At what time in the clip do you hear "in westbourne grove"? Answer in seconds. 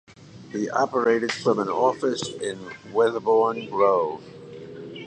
2.27-4.23